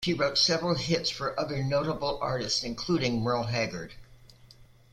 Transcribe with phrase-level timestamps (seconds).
[0.03, 3.93] She wrote several hits for other notable artists, including Merle Haggard.